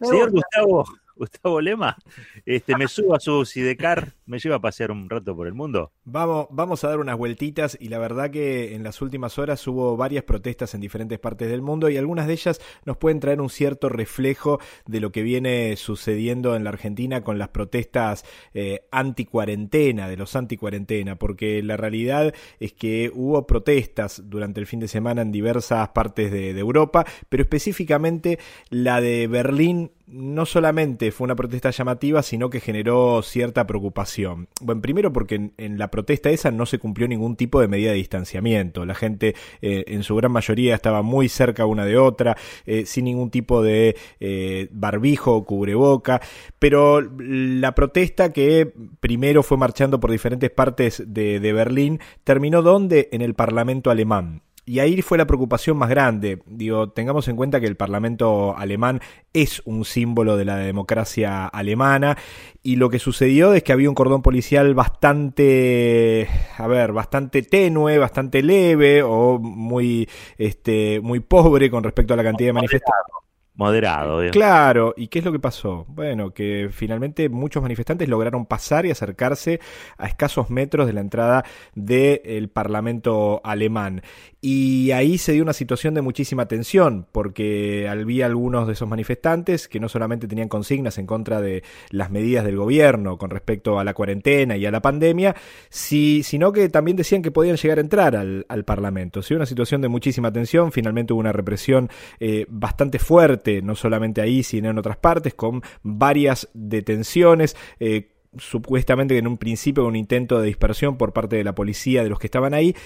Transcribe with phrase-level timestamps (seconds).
[0.00, 0.84] Señor Gustavo,
[1.20, 1.98] Gustavo Lema,
[2.46, 5.92] este, me subo a su Sidecar, me lleva a pasear un rato por el mundo.
[6.04, 9.98] Vamos, vamos a dar unas vueltitas y la verdad que en las últimas horas hubo
[9.98, 13.50] varias protestas en diferentes partes del mundo y algunas de ellas nos pueden traer un
[13.50, 18.24] cierto reflejo de lo que viene sucediendo en la Argentina con las protestas
[18.54, 24.80] eh, anti-cuarentena, de los anti-cuarentena, porque la realidad es que hubo protestas durante el fin
[24.80, 28.38] de semana en diversas partes de Europa, pero específicamente
[28.70, 34.48] la de Berlín no solamente fue una protesta llamativa, sino que generó cierta preocupación.
[34.60, 37.96] Bueno, primero porque en, la protesta esa no se cumplió ningún tipo de medida de
[37.96, 38.84] distanciamiento.
[38.84, 43.04] La gente eh, en su gran mayoría estaba muy cerca una de otra, eh, sin
[43.04, 46.20] ningún tipo de eh, barbijo o cubreboca.
[46.58, 53.08] Pero la protesta que primero fue marchando por diferentes partes de, de Berlín terminó donde?
[53.12, 54.42] En el Parlamento alemán.
[54.64, 56.42] Y ahí fue la preocupación más grande.
[56.46, 59.00] Digo, tengamos en cuenta que el Parlamento alemán
[59.32, 62.16] es un símbolo de la democracia alemana.
[62.62, 67.98] Y lo que sucedió es que había un cordón policial bastante, a ver, bastante tenue,
[67.98, 73.29] bastante leve o muy, este, muy pobre con respecto a la cantidad de manifestantes
[73.60, 74.22] moderado.
[74.30, 75.84] Claro, ¿y qué es lo que pasó?
[75.88, 79.60] Bueno, que finalmente muchos manifestantes lograron pasar y acercarse
[79.98, 81.44] a escasos metros de la entrada
[81.74, 84.00] del Parlamento alemán.
[84.40, 89.68] Y ahí se dio una situación de muchísima tensión, porque había algunos de esos manifestantes
[89.68, 93.84] que no solamente tenían consignas en contra de las medidas del gobierno con respecto a
[93.84, 95.36] la cuarentena y a la pandemia,
[95.68, 99.22] sino que también decían que podían llegar a entrar al, Parlamento.
[99.22, 101.88] Se dio una situación de muchísima tensión, finalmente hubo una represión
[102.20, 107.56] eh, bastante fuerte no solamente ahí, sino en otras partes, con varias detenciones.
[107.78, 112.08] Eh, supuestamente en un principio un intento de dispersión por parte de la policía de
[112.08, 112.76] los que estaban ahí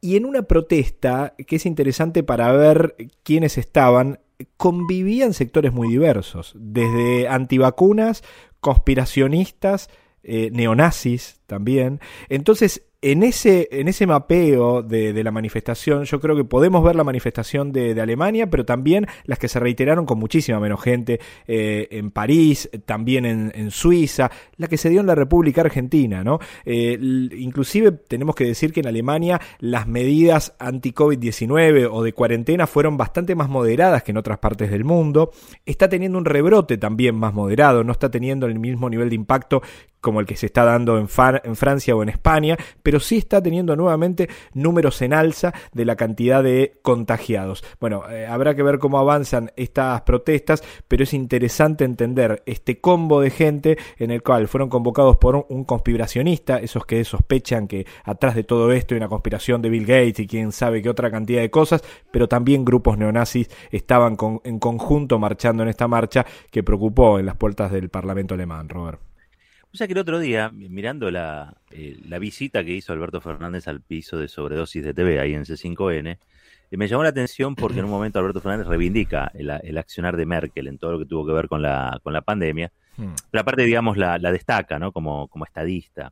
[0.00, 4.20] y en una protesta que es interesante para ver quiénes estaban
[4.56, 8.22] convivían sectores muy diversos desde antivacunas
[8.60, 9.90] conspiracionistas
[10.22, 16.42] eh, neonazis también entonces en ese, en ese mapeo de, la manifestación, yo creo que
[16.42, 20.82] podemos ver la manifestación de, Alemania, pero también las que se reiteraron con muchísima menos
[20.82, 26.24] gente eh, en París, también en, Suiza, la que se dio en la República Argentina,
[26.24, 26.40] ¿no?
[26.64, 32.96] Eh, inclusive tenemos que decir que en Alemania las medidas anti-COVID-19 o de cuarentena fueron
[32.96, 35.30] bastante más moderadas que en otras partes del mundo.
[35.64, 39.62] Está teniendo un rebrote también más moderado, no está teniendo el mismo nivel de impacto
[40.06, 43.74] como el que se está dando en, Francia o en España, pero sí está teniendo
[43.74, 47.64] nuevamente números en alza de la cantidad de contagiados.
[47.80, 53.20] Bueno, eh, habrá que ver cómo avanzan estas protestas, pero es interesante entender este combo
[53.20, 58.36] de gente en el cual fueron convocados por un, conspiracionista, esos que sospechan que atrás
[58.36, 61.40] de todo esto hay una conspiración de Bill Gates y quién sabe qué otra cantidad
[61.40, 67.18] de cosas, pero también grupos neonazis estaban en conjunto marchando en esta marcha que preocupó
[67.18, 69.00] en las puertas del Parlamento alemán, Robert.
[69.76, 73.68] O sea que el otro día, mirando la, eh, la visita que hizo Alberto Fernández
[73.68, 76.18] al piso de sobredosis de TV ahí en C5N,
[76.70, 80.24] eh, me llamó la atención porque en un momento Alberto Fernández reivindica el, accionar de
[80.24, 83.12] Merkel en todo lo que tuvo que ver con la, con la pandemia, hmm.
[83.30, 84.92] pero aparte, digamos, la, destaca ¿no?
[84.92, 86.10] como, como estadista.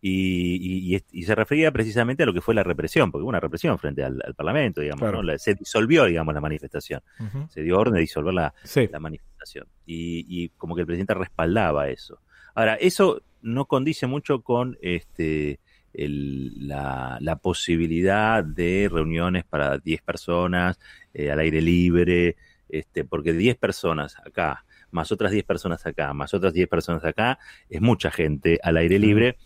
[0.00, 3.78] Y, y, se refería precisamente a lo que fue la represión, porque hubo una represión
[3.78, 5.38] frente al, Parlamento, digamos, ¿no?
[5.38, 7.00] se disolvió, digamos, la manifestación.
[7.48, 8.52] Se dio orden de disolver la,
[8.90, 9.68] la manifestación.
[9.86, 12.18] Y, y, como que el presidente respaldaba eso.
[12.58, 15.60] Ahora, eso no condice mucho con este,
[15.94, 20.76] la, posibilidad de reuniones para 10 personas
[21.14, 22.34] eh, al aire libre,
[22.68, 27.38] este, porque 10 personas acá, más otras 10 personas acá, más otras 10 personas acá,
[27.70, 29.36] es mucha gente al aire libre.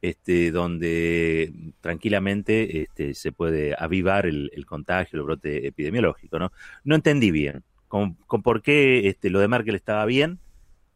[0.00, 6.38] Este, donde tranquilamente este, se puede avivar el, contagio, el brote epidemiológico.
[6.38, 6.52] No,
[6.84, 10.40] no entendí bien con, por qué este, lo de Merkel estaba bien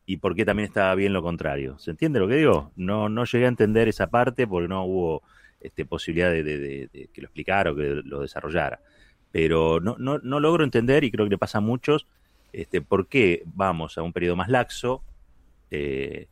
[0.09, 1.79] y por qué también estaba bien lo contrario.
[1.79, 2.73] ¿Se entiende lo que digo?
[2.77, 5.23] No, no llegué a entender esa parte porque no hubo
[5.61, 8.81] este, posibilidad de, que lo explicara o que lo desarrollara.
[9.33, 12.07] Pero no, no, no logro entender, y creo que le pasa a muchos,
[12.55, 15.03] este, por qué vamos a un periodo más laxo,
[15.71, 16.29] eh,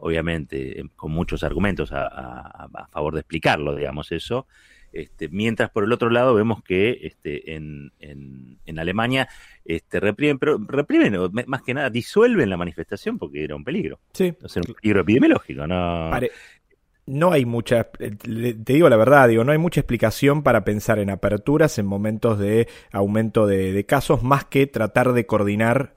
[0.00, 4.46] obviamente con muchos argumentos a, a, favor de explicarlo, digamos eso,
[4.92, 9.28] este, mientras por el otro lado vemos que este, en, en, Alemania
[9.64, 11.16] este, reprimen, pero reprimen,
[11.46, 14.00] más que nada disuelven la manifestación porque era un peligro.
[14.12, 14.32] Sí.
[14.42, 16.10] O sea, un peligro epidemiológico, ¿no?
[17.06, 21.10] no hay mucha, te digo la verdad, digo, no hay mucha explicación para pensar en
[21.10, 25.94] aperturas en momentos de aumento de casos, más que tratar de coordinar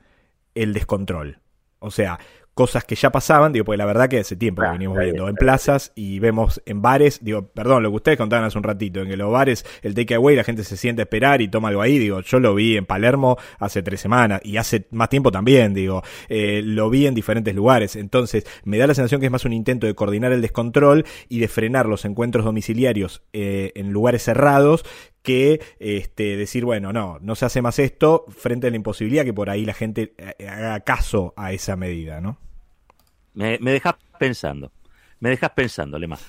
[0.56, 1.40] el descontrol.
[1.80, 2.20] O sea,
[2.54, 5.36] cosas que ya pasaban, digo, porque la verdad que hace tiempo que venimos viendo en
[5.36, 9.10] plazas y vemos en bares, digo, perdón, lo que ustedes contaban hace un ratito, en
[9.10, 11.98] que los bares, el takeaway, la gente se siente a esperar y toma algo ahí,
[11.98, 16.04] digo, yo lo vi en Palermo hace tres semanas y hace más tiempo también, digo,
[16.30, 19.54] eh, lo vi en diferentes lugares, entonces me da la sensación que es más un
[19.54, 24.86] intento de coordinar el descontrol y de frenar los encuentros domiciliarios eh, en lugares cerrados
[25.24, 29.34] que este, decir, bueno, no, no se hace más esto frente a la imposibilidad que
[29.34, 32.38] por ahí la gente eh, haga caso a esa medida, ¿no?
[33.34, 34.72] Me, me dejas pensando.
[35.20, 36.20] Me dejas pensando, Lema.